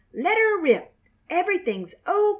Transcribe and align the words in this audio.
Let 0.15 0.35
her 0.35 0.61
rip. 0.61 0.95
Everything's 1.29 1.93
O. 2.07 2.29